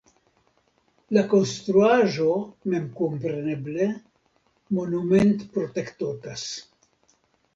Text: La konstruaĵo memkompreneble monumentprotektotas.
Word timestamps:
La 1.17 1.23
konstruaĵo 1.33 2.29
memkompreneble 2.73 3.87
monumentprotektotas. 4.79 6.47